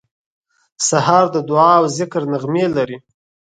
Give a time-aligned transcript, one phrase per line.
[0.87, 2.97] سهار د دعا او ذکر نغمې لري.